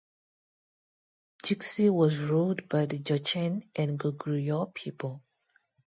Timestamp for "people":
4.73-5.21